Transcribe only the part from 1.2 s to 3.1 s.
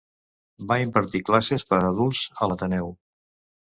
classes per a adults a l'Ateneu.